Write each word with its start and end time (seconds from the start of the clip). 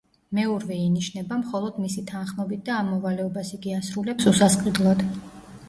მეურვე 0.35 0.77
ინიშნება 0.85 1.37
მხოლოდ 1.41 1.77
მისი 1.83 2.05
თანხმობით 2.13 2.65
და 2.71 2.79
ამ 2.79 2.91
მოვალეობას 2.95 3.55
იგი 3.61 3.79
ასრულებს 3.83 4.33
უსასყიდლოდ. 4.35 5.09